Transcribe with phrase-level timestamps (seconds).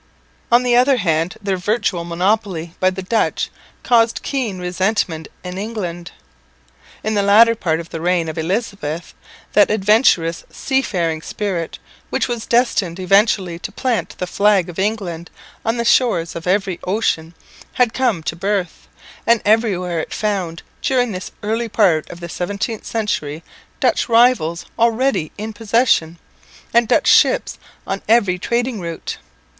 [0.51, 3.51] On the other hand their virtual monopoly by the Dutch
[3.83, 6.09] caused keen resentment in England.
[7.03, 9.13] In the latter part of the reign of Elizabeth
[9.53, 11.77] that adventurous sea faring spirit,
[12.09, 15.29] which was destined eventually to plant the flag of England
[15.63, 17.35] on the shores of every ocean,
[17.73, 18.87] had come to the birth,
[19.27, 23.43] and everywhere it found, during this early part of the 17th century,
[23.79, 26.17] Dutch rivals already in possession
[26.73, 29.19] and Dutch ships on every trading route.